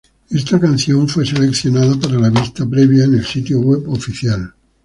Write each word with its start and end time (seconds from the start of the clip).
Esta 0.31 0.59
canción 0.59 1.07
fue 1.07 1.27
seleccionada 1.27 1.95
para 1.95 2.17
la 2.17 2.31
vista 2.31 2.67
previa 2.67 3.03
en 3.03 3.13
el 3.13 3.23
sitio 3.23 3.59
web 3.59 3.87
oficial. 3.89 4.51